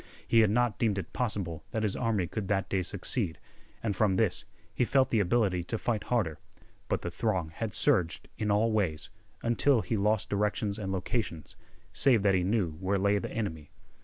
He 0.27 0.39
had 0.39 0.49
not 0.49 0.79
deemed 0.79 0.97
it 0.97 1.13
possible 1.13 1.63
that 1.69 1.83
his 1.83 1.95
army 1.95 2.25
could 2.25 2.47
that 2.47 2.67
day 2.69 2.81
succeed, 2.81 3.37
and 3.83 3.95
from 3.95 4.15
this 4.15 4.45
he 4.73 4.83
felt 4.83 5.11
the 5.11 5.19
ability 5.19 5.63
to 5.65 5.77
fight 5.77 6.05
harder. 6.05 6.39
But 6.89 7.03
the 7.03 7.11
throng 7.11 7.51
had 7.51 7.71
surged 7.71 8.27
in 8.35 8.49
all 8.49 8.71
ways, 8.71 9.11
until 9.43 9.81
he 9.81 9.95
lost 9.97 10.27
directions 10.31 10.79
and 10.79 10.91
locations, 10.91 11.55
save 11.93 12.23
that 12.23 12.33
he 12.33 12.41
knew 12.43 12.71
where 12.79 12.97
lay 12.97 13.19
the 13.19 13.29
enemy. 13.31 13.69